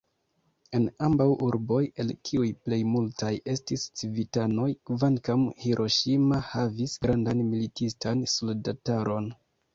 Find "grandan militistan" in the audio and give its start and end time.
7.07-8.27